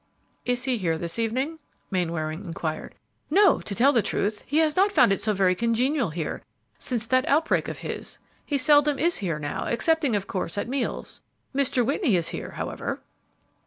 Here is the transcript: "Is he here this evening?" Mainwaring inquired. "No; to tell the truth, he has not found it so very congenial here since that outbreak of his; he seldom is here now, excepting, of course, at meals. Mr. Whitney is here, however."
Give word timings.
"Is 0.45 0.63
he 0.63 0.79
here 0.79 0.97
this 0.97 1.19
evening?" 1.19 1.59
Mainwaring 1.91 2.43
inquired. 2.43 2.95
"No; 3.29 3.61
to 3.61 3.75
tell 3.75 3.91
the 3.93 4.01
truth, 4.01 4.43
he 4.47 4.57
has 4.57 4.75
not 4.75 4.91
found 4.91 5.13
it 5.13 5.21
so 5.21 5.31
very 5.31 5.53
congenial 5.53 6.09
here 6.09 6.41
since 6.79 7.05
that 7.05 7.27
outbreak 7.29 7.67
of 7.67 7.77
his; 7.77 8.17
he 8.43 8.57
seldom 8.57 8.97
is 8.97 9.17
here 9.19 9.37
now, 9.37 9.65
excepting, 9.65 10.15
of 10.15 10.25
course, 10.25 10.57
at 10.57 10.67
meals. 10.67 11.21
Mr. 11.53 11.85
Whitney 11.85 12.15
is 12.15 12.29
here, 12.29 12.49
however." 12.49 12.99